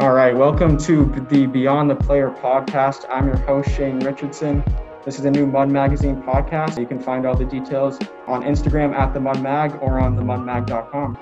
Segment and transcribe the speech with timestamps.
[0.00, 3.04] All right, welcome to the Beyond the Player podcast.
[3.10, 4.62] I'm your host, Shane Richardson.
[5.04, 6.78] This is a new Mud Magazine podcast.
[6.78, 7.98] You can find all the details
[8.28, 11.18] on Instagram at the Mud Mag or on themudmag.com.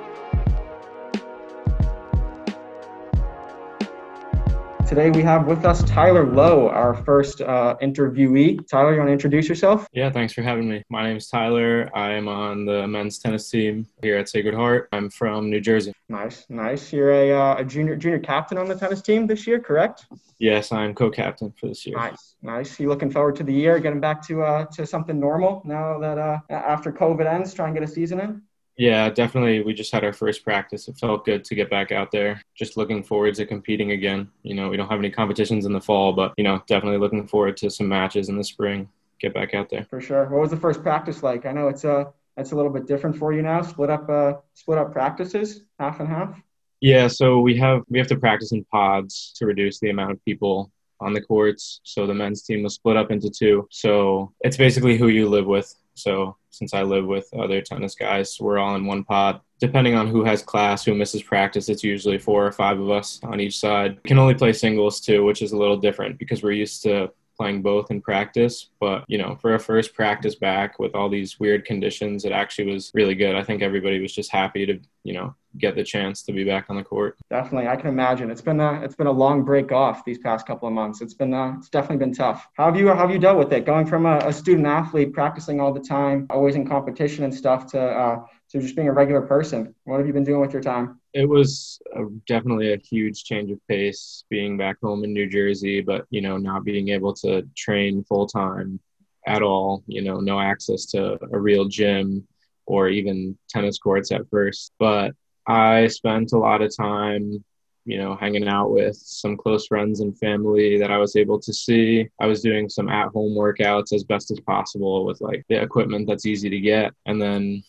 [4.86, 8.64] Today we have with us Tyler Lowe, our first uh, interviewee.
[8.68, 9.88] Tyler, you want to introduce yourself?
[9.92, 10.84] Yeah, thanks for having me.
[10.88, 11.90] My name is Tyler.
[11.92, 14.88] I am on the men's tennis team here at Sacred Heart.
[14.92, 15.92] I'm from New Jersey.
[16.08, 16.92] Nice, nice.
[16.92, 20.06] You're a, uh, a junior junior captain on the tennis team this year, correct?
[20.38, 21.96] Yes, I'm co-captain for this year.
[21.96, 22.78] Nice, nice.
[22.78, 26.16] You looking forward to the year, getting back to uh, to something normal now that
[26.16, 28.40] uh, after COVID ends, try and get a season in?
[28.76, 29.62] Yeah, definitely.
[29.62, 30.86] We just had our first practice.
[30.86, 32.42] It felt good to get back out there.
[32.54, 34.28] Just looking forward to competing again.
[34.42, 37.26] You know, we don't have any competitions in the fall, but, you know, definitely looking
[37.26, 38.88] forward to some matches in the spring.
[39.18, 39.86] Get back out there.
[39.88, 40.26] For sure.
[40.26, 41.46] What was the first practice like?
[41.46, 43.62] I know it's a uh, it's a little bit different for you now.
[43.62, 46.38] Split up uh split up practices, half and half.
[46.82, 50.24] Yeah, so we have we have to practice in pods to reduce the amount of
[50.26, 51.80] people on the courts.
[51.84, 53.66] So the men's team was split up into two.
[53.70, 55.74] So it's basically who you live with.
[55.94, 59.40] So since I live with other tennis guys, we're all in one pod.
[59.58, 63.20] Depending on who has class, who misses practice, it's usually four or five of us
[63.22, 63.96] on each side.
[64.04, 67.10] We can only play singles too, which is a little different because we're used to
[67.36, 68.70] playing both in practice.
[68.80, 72.72] But, you know, for a first practice back with all these weird conditions, it actually
[72.72, 73.34] was really good.
[73.34, 76.66] I think everybody was just happy to, you know, get the chance to be back
[76.68, 77.16] on the court.
[77.30, 77.68] Definitely.
[77.68, 78.30] I can imagine.
[78.30, 81.00] It's been a it's been a long break off these past couple of months.
[81.00, 82.46] It's been uh, it's definitely been tough.
[82.54, 83.64] How have you how have you dealt with it?
[83.64, 87.66] Going from a, a student athlete practicing all the time, always in competition and stuff
[87.72, 88.24] to uh,
[88.56, 89.74] to just being a regular person.
[89.84, 91.00] What have you been doing with your time?
[91.12, 95.80] It was a, definitely a huge change of pace being back home in New Jersey,
[95.80, 98.80] but you know, not being able to train full time
[99.26, 102.26] at all, you know, no access to a real gym
[102.66, 104.72] or even tennis courts at first.
[104.78, 105.14] But
[105.46, 107.44] I spent a lot of time
[107.86, 111.52] you know, hanging out with some close friends and family that I was able to
[111.52, 112.08] see.
[112.20, 116.08] I was doing some at home workouts as best as possible with like the equipment
[116.08, 116.92] that's easy to get.
[117.06, 117.62] And then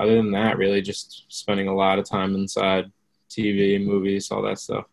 [0.00, 2.90] other than that, really just spending a lot of time inside
[3.30, 4.84] TV, movies, all that stuff.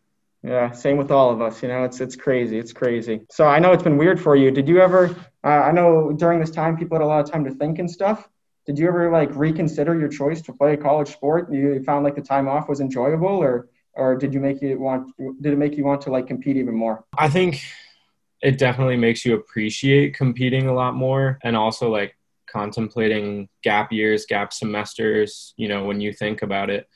[0.44, 1.62] Yeah, same with all of us.
[1.62, 2.60] You know, it's it's crazy.
[2.60, 3.22] It's crazy.
[3.32, 4.52] So I know it's been weird for you.
[4.52, 5.16] Did you ever?
[5.44, 7.90] Uh, I know during this time people had a lot of time to think and
[7.90, 8.28] stuff.
[8.66, 11.52] Did you ever like reconsider your choice to play a college sport?
[11.52, 15.12] You found like the time off was enjoyable, or or did you make you want?
[15.42, 17.06] Did it make you want to like compete even more?
[17.18, 17.62] I think
[18.42, 22.18] it definitely makes you appreciate competing a lot more, and also like
[22.54, 26.88] contemplating gap years, gap semesters, you know, when you think about it,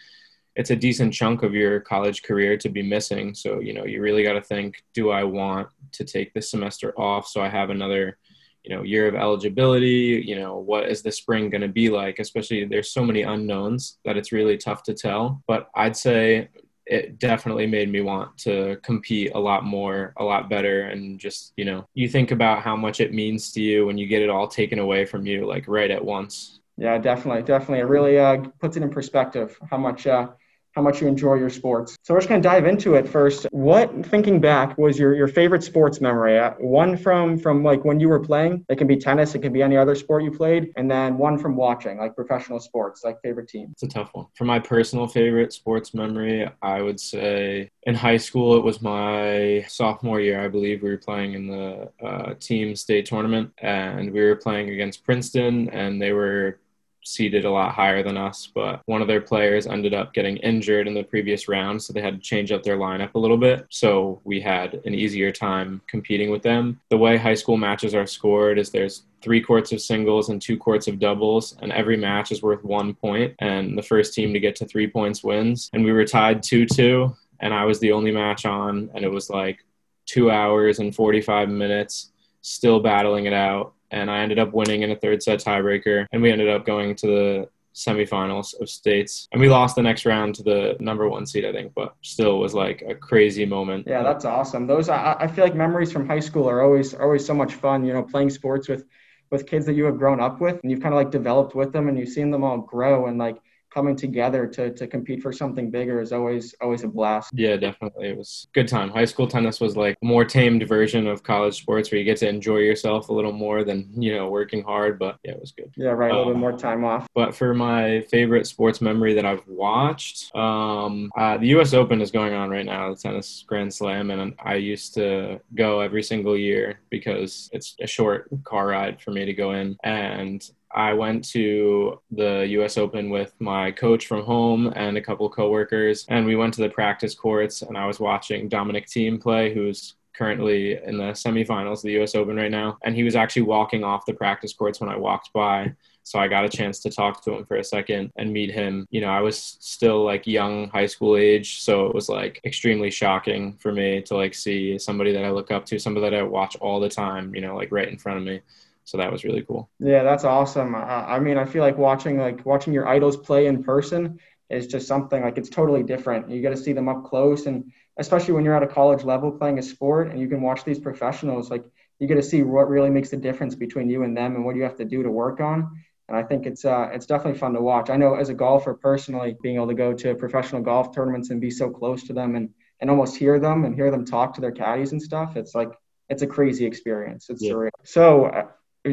[0.56, 3.34] it's a decent chunk of your college career to be missing.
[3.34, 6.94] So, you know, you really got to think, do I want to take this semester
[7.00, 8.18] off so I have another,
[8.64, 10.24] you know, year of eligibility?
[10.26, 12.20] You know, what is the spring going to be like?
[12.20, 15.44] Especially there's so many unknowns that it's really tough to tell.
[15.48, 16.50] But I'd say
[16.90, 20.84] it definitely made me want to compete a lot more, a lot better.
[20.84, 24.08] And just, you know, you think about how much it means to you when you
[24.08, 26.60] get it all taken away from you, like right at once.
[26.78, 27.44] Yeah, definitely.
[27.44, 27.80] Definitely.
[27.80, 30.30] It really uh, puts it in perspective how much, uh,
[30.78, 31.98] how much you enjoy your sports.
[32.04, 33.48] So we're just going to dive into it first.
[33.50, 36.38] What, thinking back, was your, your favorite sports memory?
[36.38, 38.64] Uh, one from from like when you were playing.
[38.70, 39.34] It can be tennis.
[39.34, 40.72] It can be any other sport you played.
[40.76, 43.70] And then one from watching, like professional sports, like favorite team.
[43.72, 44.28] It's a tough one.
[44.36, 49.66] For my personal favorite sports memory, I would say in high school it was my
[49.68, 50.40] sophomore year.
[50.40, 54.70] I believe we were playing in the uh, team state tournament, and we were playing
[54.70, 56.60] against Princeton, and they were
[57.08, 60.88] seeded a lot higher than us, but one of their players ended up getting injured
[60.88, 63.66] in the previous round, so they had to change up their lineup a little bit.
[63.70, 66.80] So we had an easier time competing with them.
[66.90, 70.58] The way high school matches are scored is there's three courts of singles and two
[70.58, 74.40] courts of doubles, and every match is worth one point, and the first team to
[74.40, 75.70] get to three points wins.
[75.74, 79.12] And we were tied 2 2, and I was the only match on, and it
[79.12, 79.64] was like
[80.06, 84.92] two hours and 45 minutes still battling it out and I ended up winning in
[84.92, 89.28] a third set tiebreaker, and we ended up going to the semifinals of states.
[89.32, 92.40] And we lost the next round to the number one seed i think but still
[92.40, 93.86] was like a crazy moment.
[93.88, 94.66] Yeah that's awesome.
[94.66, 97.86] Those i, I feel like memories from high school are always always so much fun
[97.86, 98.86] you know playing sports with
[99.30, 101.72] with kids that you have grown up with and you've kind of like developed with
[101.72, 103.38] them and you've seen them all grow and like
[103.78, 107.30] coming together to, to compete for something bigger is always always a blast.
[107.36, 108.08] Yeah, definitely.
[108.10, 108.90] It was good time.
[108.90, 112.18] High school tennis was like a more tamed version of college sports where you get
[112.18, 115.52] to enjoy yourself a little more than, you know, working hard, but yeah, it was
[115.52, 115.72] good.
[115.78, 116.12] Yeah, right.
[116.12, 117.06] A little bit more time off.
[117.14, 122.10] But for my favorite sports memory that I've watched, um, uh, the US Open is
[122.10, 126.36] going on right now, the tennis grand slam, and I used to go every single
[126.36, 129.78] year because it's a short car ride for me to go in.
[129.84, 135.30] And I went to the US Open with my coach from home and a couple
[135.30, 139.54] coworkers, and we went to the practice courts, and I was watching Dominic Thiem play,
[139.54, 142.78] who's currently in the semifinals of the US Open right now.
[142.84, 145.74] And he was actually walking off the practice courts when I walked by.
[146.04, 148.88] So I got a chance to talk to him for a second and meet him.
[148.90, 151.62] You know, I was still like young, high school age.
[151.62, 155.52] So it was like extremely shocking for me to like see somebody that I look
[155.52, 158.18] up to, somebody that I watch all the time, you know, like right in front
[158.18, 158.42] of me
[158.88, 162.18] so that was really cool yeah that's awesome uh, i mean i feel like watching
[162.18, 164.18] like watching your idols play in person
[164.50, 167.72] is just something like it's totally different you get to see them up close and
[167.98, 170.80] especially when you're at a college level playing a sport and you can watch these
[170.80, 171.66] professionals like
[172.00, 174.56] you get to see what really makes the difference between you and them and what
[174.56, 175.70] you have to do to work on
[176.08, 177.90] and I think it's uh, it's definitely fun to watch.
[177.90, 181.42] I know as a golfer personally, being able to go to professional golf tournaments and
[181.42, 182.50] be so close to them and
[182.80, 185.72] and almost hear them and hear them talk to their caddies and stuff, it's like
[186.10, 187.30] it's a crazy experience.
[187.30, 187.52] It's yeah.
[187.52, 187.70] surreal.
[187.84, 188.50] So.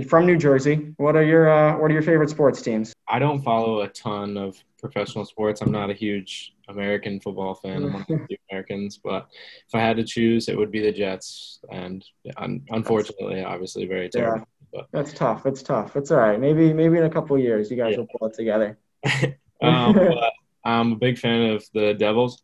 [0.08, 0.92] From New Jersey.
[0.96, 2.92] What are your uh, what are your favorite sports teams?
[3.08, 5.60] I don't follow a ton of professional sports.
[5.60, 9.28] I'm not a huge American football fan among the Americans, but
[9.68, 11.60] if I had to choose, it would be the Jets.
[11.70, 12.04] And
[12.36, 14.46] unfortunately, that's, obviously, very terrible.
[14.72, 14.86] Yeah, but.
[14.92, 15.46] That's tough.
[15.46, 15.96] It's tough.
[15.96, 16.40] It's all right.
[16.40, 17.98] Maybe maybe in a couple years, you guys yeah.
[17.98, 18.78] will pull it together.
[19.62, 19.98] um,
[20.64, 22.42] I'm a big fan of the Devils.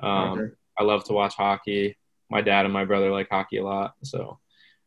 [0.00, 1.96] Um, I love to watch hockey.
[2.30, 4.38] My dad and my brother like hockey a lot, so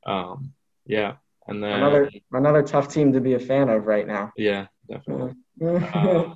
[0.05, 0.53] um,
[0.85, 1.15] yeah.
[1.47, 4.31] And then another another tough team to be a fan of right now.
[4.35, 5.33] Yeah, definitely.
[5.63, 6.33] uh,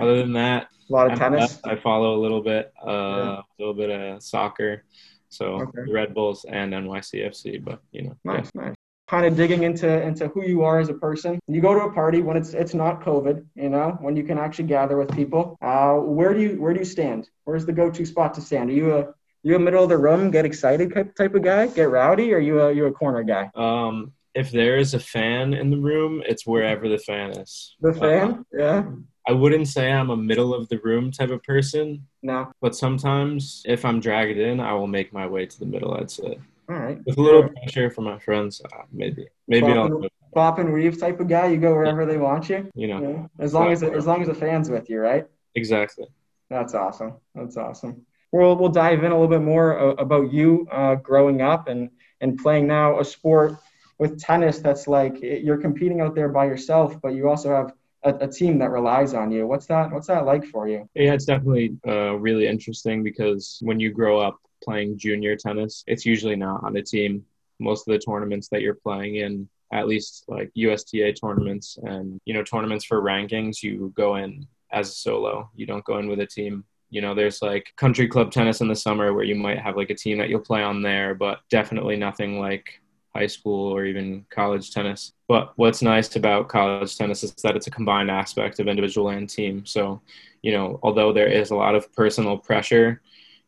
[0.00, 1.60] other than that, a lot of tennis.
[1.64, 3.38] I follow a little bit, uh, yeah.
[3.38, 4.84] a little bit of soccer.
[5.28, 5.92] So okay.
[5.92, 8.62] Red Bulls and NYCFC, but you know, nice, yeah.
[8.62, 8.74] nice.
[9.08, 11.38] Kind of digging into into who you are as a person.
[11.46, 14.38] You go to a party when it's it's not COVID, you know, when you can
[14.38, 15.58] actually gather with people.
[15.60, 17.28] Uh, where do you where do you stand?
[17.44, 18.70] Where's the go-to spot to stand?
[18.70, 21.88] Are you a you a middle of the room, get excited type of guy, get
[21.88, 23.50] rowdy, or are you a you a corner guy?
[23.54, 27.74] Um, if there is a fan in the room, it's wherever the fan is.
[27.80, 28.84] The fan, uh, yeah.
[29.26, 32.06] I wouldn't say I'm a middle of the room type of person.
[32.22, 32.52] No.
[32.60, 36.10] But sometimes if I'm dragged in, I will make my way to the middle, I'd
[36.10, 36.38] say.
[36.68, 36.98] All right.
[37.06, 39.26] With a little pressure from my friends, uh, maybe.
[39.48, 39.96] Maybe bop I'll.
[39.96, 41.46] And, bop and weave type of guy.
[41.46, 42.08] You go wherever yeah.
[42.08, 42.70] they want you.
[42.74, 43.00] You know.
[43.00, 43.44] Yeah.
[43.44, 45.26] As long as as long as the fans with you, right?
[45.54, 46.06] Exactly.
[46.50, 47.14] That's awesome.
[47.34, 48.04] That's awesome.
[48.32, 51.90] We'll we'll dive in a little bit more uh, about you uh, growing up and
[52.20, 53.56] and playing now a sport
[53.98, 57.72] with tennis that's like you're competing out there by yourself, but you also have
[58.02, 59.46] a, a, team that relies on you.
[59.46, 59.90] What's that?
[59.90, 60.88] What's that like for you?
[60.94, 66.04] Yeah, it's definitely uh, really interesting because when you grow up playing junior tennis, it's
[66.04, 67.24] usually not on a team.
[67.58, 72.34] Most of the tournaments that you're playing in, at least like USTA tournaments and you
[72.34, 75.50] know tournaments for rankings, you go in as a solo.
[75.54, 76.64] You don't go in with a team.
[76.90, 79.90] You know, there's like country club tennis in the summer where you might have like
[79.90, 82.80] a team that you'll play on there, but definitely nothing like
[83.16, 85.12] high school or even college tennis.
[85.28, 89.28] But what's nice about college tennis is that it's a combined aspect of individual and
[89.28, 89.64] team.
[89.64, 90.00] So,
[90.42, 93.00] you know, although there is a lot of personal pressure,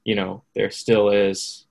[0.05, 1.67] you know, there still is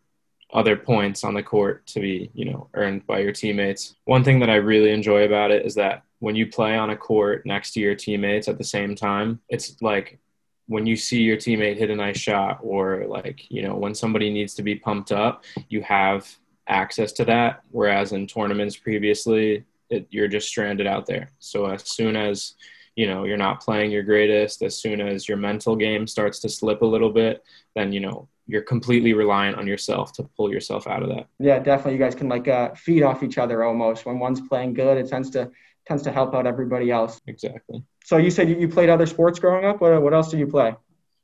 [0.54, 3.96] other points on the court to be, you know, earned by your teammates.
[4.06, 6.98] One thing that I really enjoy about it is that when you play on a
[6.98, 10.20] court next to your teammates at the same time, it's like
[10.68, 14.30] when you see your teammate hit a nice shot or like, you know, when somebody
[14.30, 16.28] needs to be pumped up, you have
[16.68, 17.62] access to that.
[17.72, 21.32] Whereas in tournaments previously, it, you're just stranded out there.
[21.40, 22.56] So as soon as
[22.96, 26.50] you know you're not playing your greatest, as soon as your mental game starts to
[26.50, 27.44] slip a little bit,
[27.76, 31.28] then you know you're completely reliant on yourself to pull yourself out of that.
[31.40, 31.94] Yeah, definitely.
[31.94, 34.06] You guys can like uh, feed off each other almost.
[34.06, 35.52] When one's playing good, it tends to
[35.86, 37.22] tends to help out everybody else.
[37.28, 37.84] Exactly.
[38.04, 39.82] So you said you, you played other sports growing up.
[39.82, 40.76] What what else did you play?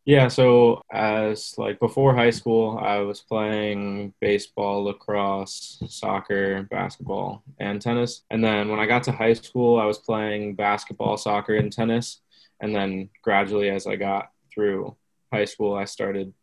[0.05, 7.81] Yeah, so as like before high school, I was playing baseball, lacrosse, soccer, basketball, and
[7.81, 8.23] tennis.
[8.29, 12.19] And then when I got to high school, I was playing basketball, soccer, and tennis.
[12.59, 14.93] And then gradually, as I got through
[15.31, 16.33] high school, I started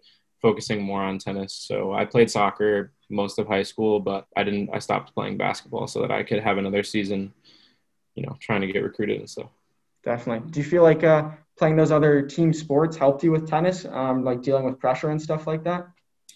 [0.40, 1.52] focusing more on tennis.
[1.52, 4.71] So I played soccer most of high school, but I didn't.
[4.73, 7.35] I stopped playing basketball so that I could have another season,
[8.14, 9.50] you know, trying to get recruited and stuff.
[10.02, 10.50] Definitely.
[10.50, 14.25] Do you feel like uh, playing those other team sports helped you with tennis, um,
[14.25, 15.88] like dealing with pressure and stuff like that?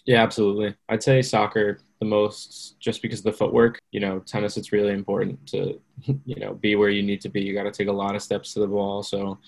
[0.05, 0.75] Yeah, absolutely.
[0.87, 3.79] I'd say soccer the most just because of the footwork.
[3.91, 5.81] You know, tennis, it's really important to,
[6.25, 7.41] you know, be where you need to be.
[7.41, 9.01] You got to take a lot of steps to the ball.
[9.01, 9.39] So,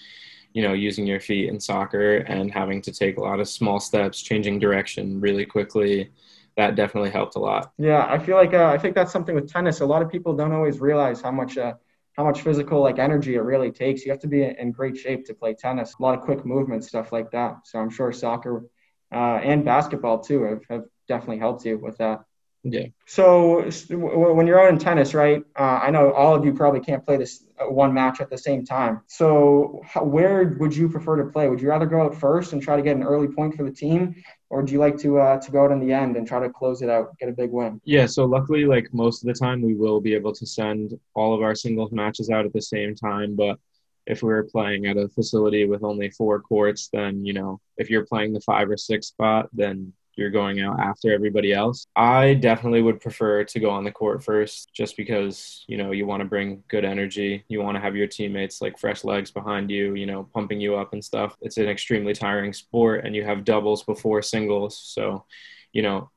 [0.54, 3.80] you know, using your feet in soccer and having to take a lot of small
[3.80, 6.10] steps, changing direction really quickly,
[6.56, 7.72] that definitely helped a lot.
[7.78, 9.82] Yeah, I feel like uh, I think that's something with tennis.
[9.82, 11.76] A lot of people don't always realize how much uh,
[12.18, 14.04] how much physical like energy it really takes.
[14.04, 15.96] You have to be in great shape to play tennis.
[16.00, 17.58] A lot of quick movement stuff like that.
[17.66, 18.66] So I'm sure soccer
[19.14, 22.24] uh, and basketball too have, have definitely helped you with that.
[22.64, 22.88] Yeah.
[23.06, 25.44] So when you're out in tennis, right?
[25.58, 28.38] Uh, I know all of you probably can't play this uh, one match at the
[28.38, 29.02] same time.
[29.08, 31.48] So how, where would you prefer to play?
[31.48, 33.72] Would you rather go out first and try to get an early point for the
[33.72, 36.40] team, or do you like to uh, to go out in the end and try
[36.40, 37.82] to close it out, get a big win?
[37.84, 38.06] Yeah.
[38.06, 41.42] So luckily, like most of the time, we will be able to send all of
[41.42, 43.60] our singles matches out at the same time, but
[44.06, 47.90] if we were playing at a facility with only four courts, then you know if
[47.90, 51.86] you're playing the five or six spot, then you're going out after everybody else.
[51.96, 56.06] I definitely would prefer to go on the court first just because, you know, you
[56.06, 57.46] want to bring good energy.
[57.48, 60.76] You want to have your teammates like fresh legs behind you, you know, pumping you
[60.76, 61.38] up and stuff.
[61.42, 64.78] It's an extremely tiring sport and you have doubles before singles.
[64.78, 65.24] So,
[65.72, 66.10] you know,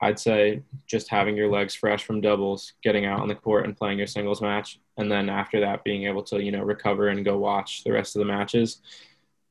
[0.00, 3.74] I'd say just having your legs fresh from doubles, getting out on the court and
[3.74, 7.24] playing your singles match, and then after that being able to, you know, recover and
[7.24, 8.82] go watch the rest of the matches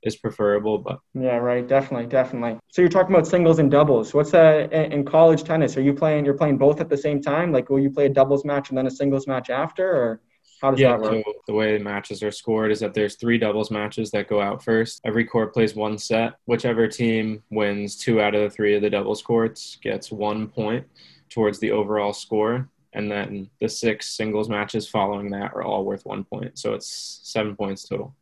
[0.05, 0.77] is preferable.
[0.77, 2.59] But yeah, right, definitely, definitely.
[2.71, 4.13] So you're talking about singles and doubles.
[4.13, 5.75] What's that in college tennis?
[5.75, 6.25] Are you playing?
[6.25, 7.51] You're playing both at the same time?
[7.51, 10.21] Like, will you play a doubles match and then a singles match after, or
[10.61, 11.23] how does yeah, that work?
[11.25, 14.41] So the way the matches are scored is that there's three doubles matches that go
[14.41, 15.01] out first.
[15.05, 16.33] Every court plays one set.
[16.45, 20.85] Whichever team wins two out of the three of the doubles courts gets one point
[21.29, 22.69] towards the overall score.
[22.93, 26.57] And then the six singles matches following that are all worth one point.
[26.57, 28.15] So it's seven points total.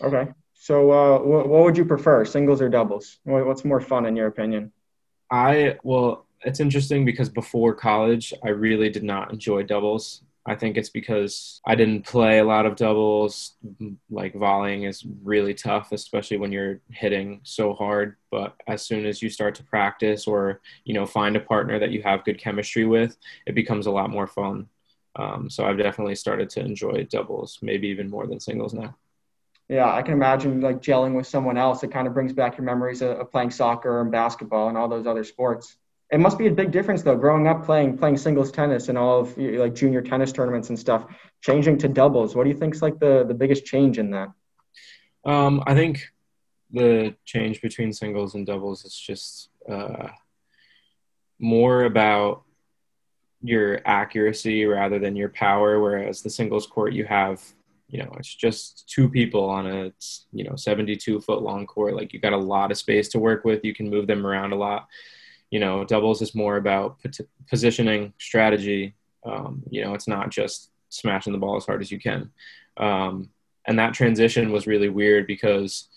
[0.00, 0.30] Okay.
[0.62, 3.18] So, uh, what, what would you prefer, singles or doubles?
[3.24, 4.70] What's more fun in your opinion?
[5.28, 10.22] I well, it's interesting because before college, I really did not enjoy doubles.
[10.46, 13.54] I think it's because I didn't play a lot of doubles.
[14.08, 18.14] Like volleying is really tough, especially when you're hitting so hard.
[18.30, 21.90] But as soon as you start to practice or you know find a partner that
[21.90, 23.16] you have good chemistry with,
[23.48, 24.68] it becomes a lot more fun.
[25.16, 28.94] Um, so I've definitely started to enjoy doubles, maybe even more than singles now
[29.72, 31.82] yeah, I can imagine like gelling with someone else.
[31.82, 34.86] It kind of brings back your memories of, of, playing soccer and basketball and all
[34.86, 35.78] those other sports.
[36.10, 39.20] It must be a big difference though, growing up playing playing singles tennis and all
[39.20, 41.06] of like junior tennis tournaments and stuff,
[41.40, 42.36] changing to doubles.
[42.36, 44.28] What do you think's like the the biggest change in that?
[45.24, 46.06] Um, I think
[46.70, 50.08] the change between singles and doubles is just uh,
[51.38, 52.42] more about
[53.42, 55.80] your accuracy rather than your power.
[55.80, 57.42] Whereas the singles court, you have
[57.92, 59.92] you know it's just two people on a
[60.32, 61.94] you know 72 foot long court.
[61.94, 63.64] Like you got a lot of space to work with.
[63.64, 64.88] You can move them around a lot.
[65.50, 66.96] You know doubles is more about
[67.48, 68.94] positioning strategy.
[69.24, 72.30] Um, you know it's not just smashing the ball as hard as you can.
[72.78, 73.28] Um,
[73.66, 75.88] and that transition was really weird because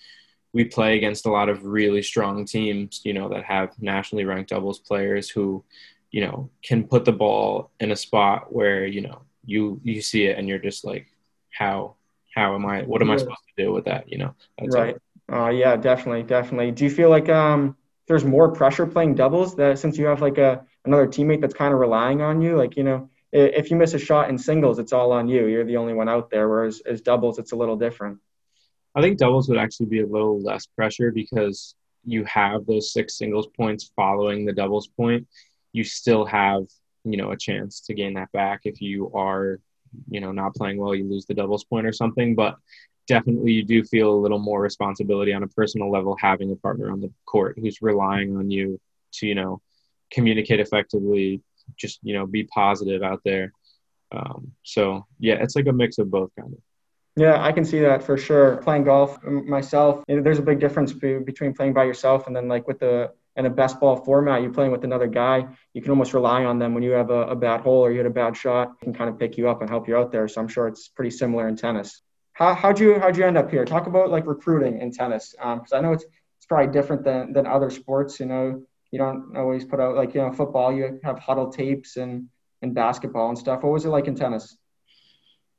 [0.51, 4.49] we play against a lot of really strong teams you know that have nationally ranked
[4.49, 5.63] doubles players who
[6.11, 10.25] you know can put the ball in a spot where you know you you see
[10.25, 11.07] it and you're just like
[11.55, 11.95] how
[12.35, 14.11] how am I what am I supposed to do with that?
[14.11, 14.97] You know, That's right.
[15.31, 16.71] Uh, yeah, definitely, definitely.
[16.71, 17.75] Do you feel like um
[18.07, 21.73] there's more pressure playing doubles that since you have like a another teammate that's kind
[21.73, 24.93] of relying on you, like you know, if you miss a shot in singles, it's
[24.93, 25.47] all on you.
[25.47, 26.47] You're the only one out there.
[26.47, 28.19] Whereas as doubles, it's a little different.
[28.93, 33.17] I think doubles would actually be a little less pressure because you have those six
[33.17, 35.27] singles points following the doubles point.
[35.73, 36.63] You still have,
[37.03, 39.59] you know, a chance to gain that back if you are
[40.09, 42.55] you know not playing well you lose the doubles point or something but
[43.07, 46.91] definitely you do feel a little more responsibility on a personal level having a partner
[46.91, 48.79] on the court who's relying on you
[49.11, 49.61] to you know
[50.11, 51.41] communicate effectively
[51.77, 53.51] just you know be positive out there
[54.11, 56.59] um, so yeah it's like a mix of both kind of
[57.17, 58.57] yeah, I can see that for sure.
[58.57, 62.79] Playing golf myself, there's a big difference between playing by yourself and then like with
[62.79, 66.45] the in a best ball format, you're playing with another guy, you can almost rely
[66.45, 68.79] on them when you have a, a bad hole or you hit a bad shot,
[68.79, 70.27] can kind of pick you up and help you out there.
[70.27, 72.01] So I'm sure it's pretty similar in tennis.
[72.33, 73.63] How, how'd you how'd you end up here?
[73.65, 76.05] Talk about like recruiting in tennis, um, I know it's
[76.37, 78.19] it's probably different than than other sports.
[78.19, 78.61] You know,
[78.91, 80.73] you don't always put out like you know football.
[80.73, 82.27] You have Hudl tapes and
[82.61, 83.63] and basketball and stuff.
[83.63, 84.57] What was it like in tennis?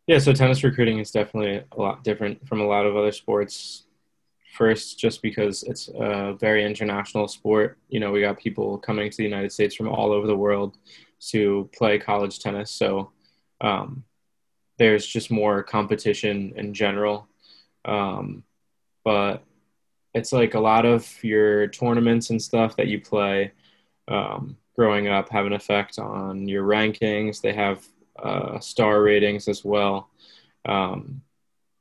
[0.07, 3.86] Yeah, so tennis recruiting is definitely a lot different from a lot of other sports
[4.57, 7.79] first just because it's a very international sport.
[7.89, 10.77] You know, we got people coming to the United States from all over the world
[11.31, 12.71] to play college tennis.
[12.71, 13.13] So
[13.61, 14.05] um,
[14.79, 17.29] there's just more competition in general.
[17.85, 18.43] Um,
[19.05, 19.45] but
[20.15, 23.53] it's like a lot of your tournaments and stuff that you play
[24.09, 27.41] um, growing up have an effect on your rankings.
[27.41, 27.87] They have
[28.23, 30.11] uh, star ratings as well.
[30.65, 31.23] Um,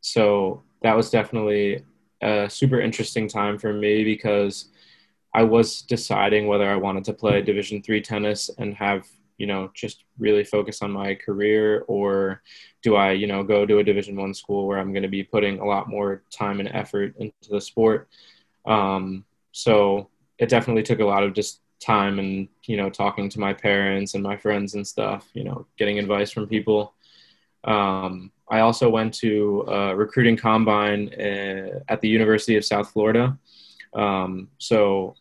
[0.02, 1.84] so that was definitely
[2.22, 4.70] a super interesting time for me because
[5.34, 9.08] I was deciding whether I wanted to play Division three tennis and have
[9.38, 12.42] you know just really focus on my career or
[12.84, 15.24] do I you know go to a Division one school where I'm going to be
[15.24, 18.10] putting a lot more time and effort into the sport.
[18.66, 23.40] Um, so it definitely took a lot of just time and you know talking to
[23.40, 26.95] my parents and my friends and stuff you know getting advice from people
[27.66, 33.38] um, i also went to a recruiting combine uh, at the university of south florida.
[33.96, 35.16] Um, so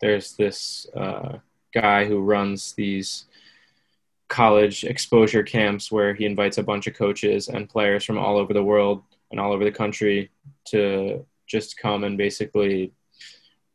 [0.00, 1.38] there's this uh,
[1.74, 3.24] guy who runs these
[4.28, 8.52] college exposure camps where he invites a bunch of coaches and players from all over
[8.52, 10.30] the world and all over the country
[10.66, 12.92] to just come and basically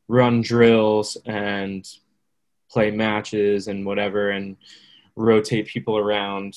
[0.07, 1.87] run drills and
[2.69, 4.57] play matches and whatever and
[5.15, 6.55] rotate people around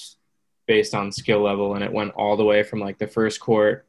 [0.67, 3.87] based on skill level and it went all the way from like the first court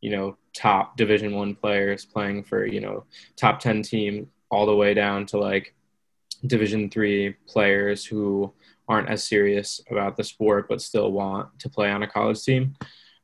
[0.00, 3.04] you know top division 1 players playing for you know
[3.36, 5.74] top 10 team all the way down to like
[6.46, 8.52] division 3 players who
[8.90, 12.74] aren't as serious about the sport but still want to play on a college team.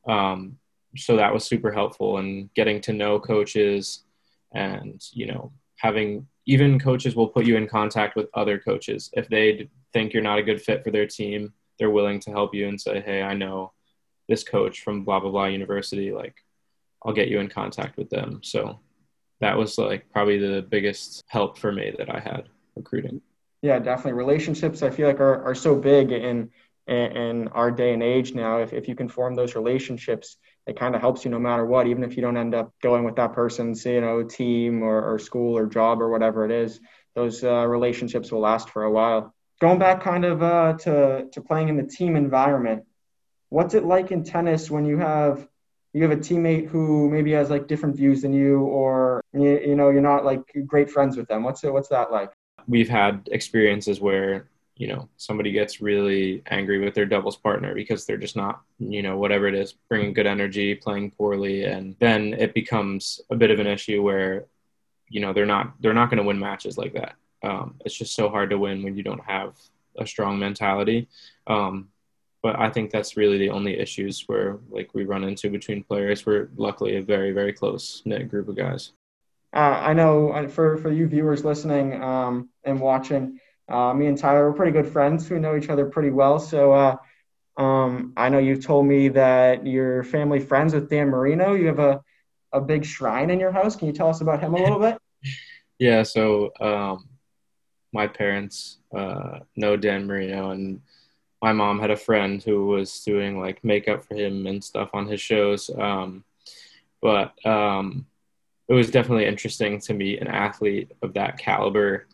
[0.07, 0.57] Um,
[0.95, 4.05] so that was super helpful and getting to know coaches
[4.53, 9.09] and you know having even coaches will put you in contact with other coaches.
[9.13, 12.53] If they think you're not a good fit for their team they're willing to help
[12.53, 13.71] you and say hey i know
[14.27, 16.35] this coach from blah blah blah university like
[17.05, 18.79] i'll get you in contact with them so
[19.39, 23.21] that was like probably the biggest help for me that i had recruiting
[23.61, 26.49] yeah definitely relationships i feel like are, are so big in
[26.87, 30.95] in our day and age now if, if you can form those relationships it kind
[30.95, 33.33] of helps you no matter what, even if you don't end up going with that
[33.33, 36.81] person's, you know, team or, or school or job or whatever it is.
[37.15, 39.33] Those uh, relationships will last for a while.
[39.59, 42.83] Going back kind of uh, to, to playing in the team environment,
[43.49, 45.47] what's it like in tennis when you have
[45.93, 49.75] you have a teammate who maybe has like different views than you or you, you
[49.75, 51.43] know you're not like great friends with them?
[51.43, 52.31] What's it what's that like?
[52.67, 58.05] We've had experiences where you know somebody gets really angry with their doubles partner because
[58.05, 62.33] they're just not you know whatever it is bringing good energy playing poorly and then
[62.33, 64.45] it becomes a bit of an issue where
[65.09, 68.15] you know they're not they're not going to win matches like that um, it's just
[68.15, 69.55] so hard to win when you don't have
[69.97, 71.07] a strong mentality
[71.47, 71.89] um,
[72.43, 76.25] but i think that's really the only issues where like we run into between players
[76.25, 78.91] we're luckily a very very close knit group of guys
[79.55, 83.39] uh, i know uh, for for you viewers listening um, and watching
[83.69, 85.29] uh, me and Tyler were pretty good friends.
[85.29, 86.39] We know each other pretty well.
[86.39, 86.95] So uh,
[87.57, 91.53] um, I know you've told me that you're family friends with Dan Marino.
[91.53, 92.01] You have a,
[92.53, 93.75] a big shrine in your house.
[93.75, 94.97] Can you tell us about him a little bit?
[95.79, 96.03] yeah.
[96.03, 97.09] So um,
[97.93, 100.81] my parents uh, know Dan Marino, and
[101.41, 105.07] my mom had a friend who was doing like makeup for him and stuff on
[105.07, 105.69] his shows.
[105.77, 106.23] Um,
[107.01, 108.05] but um,
[108.67, 112.07] it was definitely interesting to meet an athlete of that caliber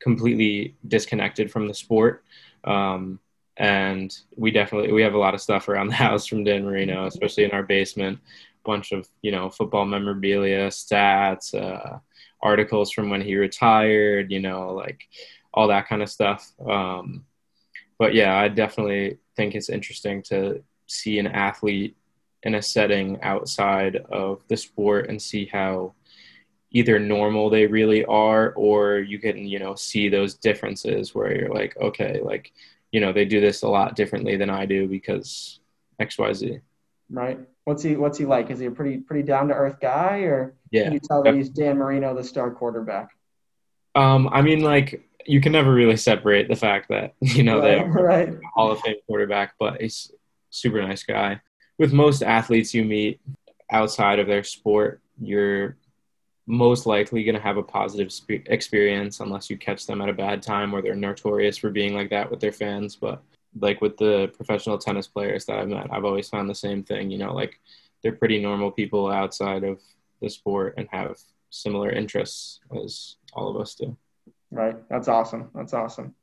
[0.00, 2.24] completely disconnected from the sport.
[2.64, 3.18] Um,
[3.56, 7.06] and we definitely we have a lot of stuff around the house from Dan Marino,
[7.06, 8.18] especially in our basement.
[8.64, 11.98] Bunch of you know football memorabilia, stats, uh,
[12.42, 14.30] articles from when he retired.
[14.30, 15.08] You know, like
[15.54, 16.52] all that kind of stuff.
[16.66, 17.24] Um,
[17.98, 21.96] but yeah, I definitely think it's interesting to see an athlete
[22.42, 25.94] in a setting outside of the sport and see how
[26.70, 31.54] either normal they really are or you can you know see those differences where you're
[31.54, 32.52] like okay like
[32.92, 35.60] you know they do this a lot differently than i do because
[36.00, 36.60] xyz
[37.10, 38.50] right what's he what's he like?
[38.50, 41.34] Is he a pretty pretty down to earth guy or yeah can you tell that
[41.34, 43.10] he's dan marino the star quarterback?
[43.94, 47.84] Um i mean like you can never really separate the fact that you know right,
[47.84, 48.34] they right.
[48.54, 50.10] hall of fame quarterback but he's
[50.50, 51.40] super nice guy.
[51.78, 53.20] With most athletes you meet
[53.70, 55.76] outside of their sport you're
[56.46, 60.12] most likely going to have a positive spe- experience unless you catch them at a
[60.12, 63.24] bad time or they're notorious for being like that with their fans but
[63.60, 67.10] like with the professional tennis players that I've met I've always found the same thing
[67.10, 67.60] you know like
[68.02, 69.80] they're pretty normal people outside of
[70.20, 71.18] the sport and have
[71.50, 73.96] similar interests as all of us do.
[74.50, 74.76] Right.
[74.88, 75.50] That's awesome.
[75.54, 76.14] That's awesome.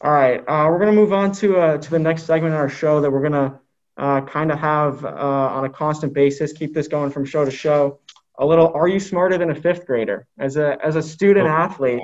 [0.00, 0.40] All right.
[0.40, 3.00] Uh, we're going to move on to uh, to the next segment in our show
[3.00, 3.58] that we're going to
[3.96, 7.50] uh, kind of have uh, on a constant basis keep this going from show to
[7.50, 7.98] show.
[8.38, 10.26] A little are you smarter than a fifth grader?
[10.38, 11.52] As a as a student oh.
[11.52, 12.02] athlete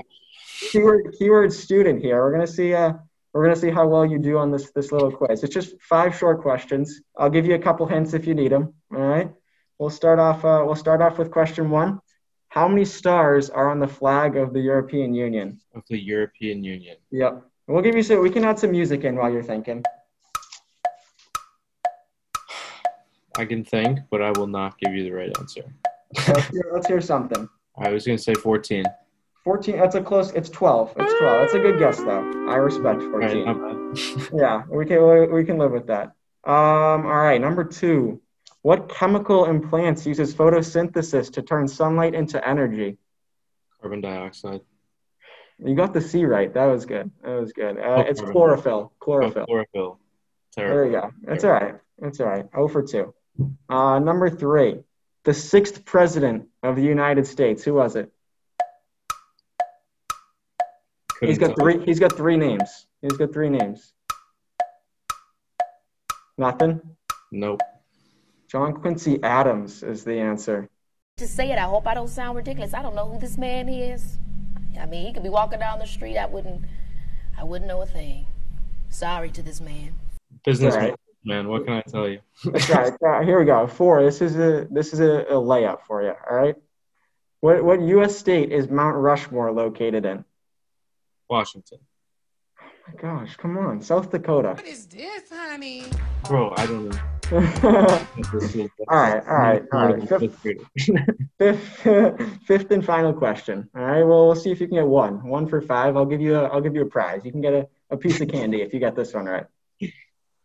[0.70, 2.92] keyword keyword student here we're going to see uh
[3.34, 5.42] we're going to see how well you do on this this little quiz.
[5.42, 7.00] It's just five short questions.
[7.18, 9.30] I'll give you a couple hints if you need them all right?
[9.78, 12.00] We'll start off uh, we'll start off with question one.
[12.48, 15.60] How many stars are on the flag of the european union?
[15.74, 16.96] Of the european union.
[17.10, 17.42] Yep.
[17.66, 19.82] We'll give you some we can add some music in while you're thinking.
[23.36, 25.64] I can think but i will not give you the right answer.
[26.28, 27.48] Let's, hear, let's hear something.
[27.76, 28.84] I was going to say 14.
[29.44, 30.94] 14, that's a close, it's 12.
[30.96, 31.40] It's 12.
[31.40, 32.48] That's a good guess, though.
[32.48, 33.44] I respect 14.
[33.44, 36.12] Right, yeah, we can, we can live with that.
[36.44, 38.20] Um, all right, number two.
[38.62, 42.96] What chemical in plants uses photosynthesis to turn sunlight into energy?
[43.80, 44.62] Carbon dioxide.
[45.58, 46.52] You got the C right.
[46.52, 47.10] That was good.
[47.22, 47.78] That was good.
[47.78, 48.92] Uh, it's chlorophyll.
[49.00, 49.42] Chlorophyll.
[49.42, 50.00] Oh, chlorophyll.
[50.52, 50.74] Terrible.
[50.74, 51.10] There you go.
[51.22, 51.74] That's all right.
[51.98, 52.46] That's all right.
[52.54, 53.14] Oh for two.
[53.68, 54.80] Uh, number three,
[55.24, 57.62] the sixth president of the United States.
[57.64, 58.12] Who was it?
[61.26, 61.56] He's got tell.
[61.56, 61.84] three.
[61.84, 62.86] He's got three names.
[63.02, 63.92] He's got three names.
[66.38, 66.80] Nothing.
[67.30, 67.60] Nope.
[68.48, 70.68] John Quincy Adams is the answer.
[71.16, 71.58] to say it.
[71.58, 72.74] I hope I don't sound ridiculous.
[72.74, 74.18] I don't know who this man is.
[74.80, 76.16] I mean, he could be walking down the street.
[76.16, 76.62] I wouldn't,
[77.38, 78.26] I wouldn't know a thing.
[78.88, 79.94] Sorry to this man.
[80.44, 80.94] Business All right.
[81.24, 81.48] man.
[81.48, 82.20] What can I tell you?
[82.44, 82.92] That's right.
[83.06, 83.66] Uh, here we go.
[83.66, 84.02] Four.
[84.02, 86.12] This is a this is a, a layup for you.
[86.28, 86.56] All right.
[87.40, 88.16] What what U.S.
[88.16, 90.24] state is Mount Rushmore located in?
[91.28, 91.78] Washington.
[92.60, 94.50] Oh my gosh, come on, South Dakota.
[94.50, 95.84] What is this, honey?
[96.28, 96.98] Bro, I don't know.
[97.32, 97.40] all
[98.98, 100.08] right, all right, all right.
[100.08, 100.38] Fifth,
[101.38, 103.68] fifth, fifth and final question.
[103.74, 104.02] All right.
[104.02, 105.26] Well, we'll see if you can get one.
[105.26, 105.96] One for five.
[105.96, 107.22] I'll give you a I'll give you a prize.
[107.24, 109.46] You can get a, a piece of candy if you get this one right.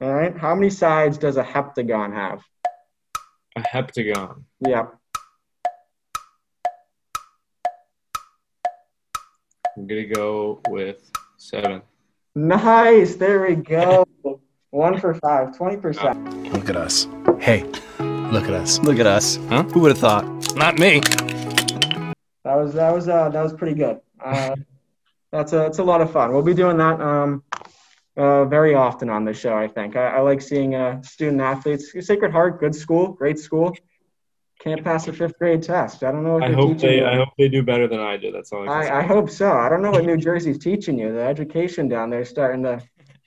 [0.01, 0.35] All right.
[0.37, 2.41] How many sides does a heptagon have?
[3.57, 4.43] A heptagon.
[4.65, 4.95] Yep.
[9.79, 11.81] I'm gonna go with seven.
[12.35, 13.15] Nice.
[13.15, 14.05] There we go.
[14.71, 15.55] One for five.
[15.55, 16.51] Twenty percent.
[16.51, 17.07] Look at us.
[17.39, 17.63] Hey,
[17.97, 18.79] look at us.
[18.79, 19.37] Look at us.
[19.47, 19.63] Huh?
[19.63, 20.25] Who would have thought?
[20.57, 20.99] Not me.
[22.43, 24.01] That was that was uh, that was pretty good.
[24.19, 24.57] Uh,
[25.31, 26.33] that's a that's a lot of fun.
[26.33, 27.41] We'll be doing that um,
[28.17, 29.55] uh, very often on the show.
[29.55, 31.93] I think I, I like seeing uh, student athletes.
[32.05, 33.73] Sacred Heart, good school, great school.
[34.59, 36.03] Can't pass a fifth grade test.
[36.03, 37.05] I don't know what I hope teaching they you.
[37.05, 38.31] I hope they do better than I do.
[38.31, 38.89] That's all I can say.
[38.89, 39.51] I, I hope so.
[39.53, 41.13] I don't know what New Jersey's teaching you.
[41.13, 42.81] The education down there is starting to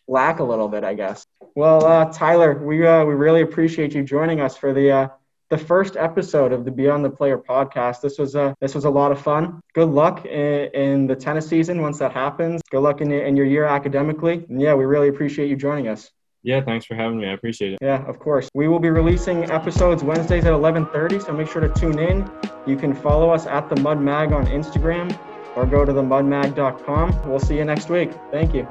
[0.07, 1.27] lack a little bit, I guess.
[1.55, 5.09] Well, uh, Tyler, we uh, we really appreciate you joining us for the uh,
[5.49, 8.03] the first episode of the Beyond the Player podcast.
[8.03, 9.61] This was a this was a lot of fun.
[9.75, 12.61] Good luck in, in the tennis season once that happens.
[12.71, 14.45] Good luck in, your- in your year academically.
[14.51, 16.11] And yeah, we really appreciate you joining us.
[16.43, 17.27] Yeah, thanks for having me.
[17.27, 17.79] I appreciate it.
[17.81, 18.49] Yeah, of course.
[18.55, 22.29] We will be releasing episodes Wednesdays at 11:30, so make sure to tune in.
[22.67, 25.17] You can follow us at the Mud Mag on Instagram
[25.55, 27.29] or go to themudmag.com.
[27.29, 28.11] We'll see you next week.
[28.31, 28.67] Thank you.